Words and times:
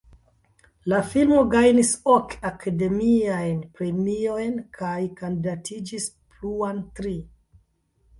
La 0.91 0.99
filmo 1.09 1.41
gajnis 1.49 1.91
ok 2.13 2.31
Akademiajn 2.49 3.59
Premiojn 3.75 4.55
kaj 4.79 4.95
kandidatiĝis 5.21 6.09
pluan 6.33 6.81
tri. 7.01 7.15